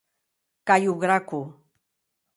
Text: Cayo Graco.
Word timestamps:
Cayo 0.67 0.93
Graco. 1.01 1.41